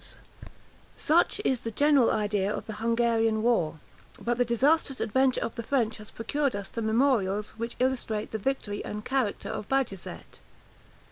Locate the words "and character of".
8.83-9.69